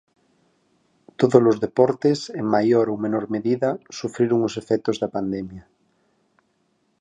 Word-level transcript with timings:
Todos 1.19 1.43
os 1.51 1.57
deportes, 1.65 2.19
en 2.39 2.45
maior 2.55 2.85
ou 2.93 2.97
menos 3.03 3.25
medida, 3.35 3.69
sufriron 3.99 4.39
os 4.47 4.53
efectos 4.61 4.99
da 5.01 5.11
pandemia. 5.15 5.63